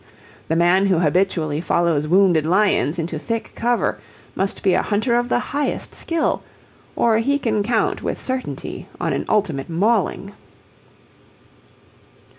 The 0.47 0.55
man 0.55 0.87
who 0.87 0.97
habitually 0.97 1.61
follows 1.61 2.07
wounded 2.07 2.43
lions 2.43 2.97
into 2.97 3.19
thick 3.19 3.51
cover 3.53 3.99
must 4.33 4.63
be 4.63 4.73
a 4.73 4.81
hunter 4.81 5.15
of 5.15 5.29
the 5.29 5.37
highest 5.37 5.93
skill, 5.93 6.41
or 6.95 7.19
he 7.19 7.37
can 7.37 7.61
count 7.61 8.01
with 8.01 8.19
certainty 8.19 8.87
on 8.99 9.13
an 9.13 9.25
ultimate 9.29 9.69
mauling. 9.69 10.33